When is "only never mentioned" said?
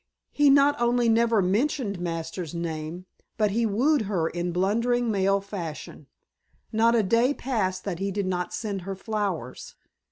0.81-1.99